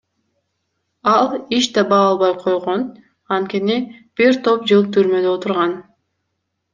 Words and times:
Ал 1.15 1.25
иш 1.57 1.65
таба 1.73 1.99
албай 2.09 2.33
койгон, 2.43 2.81
анткени 3.35 3.77
бир 4.21 4.39
топ 4.47 4.65
жыл 4.73 4.89
түрмөдө 4.97 5.31
отурган. 5.35 5.77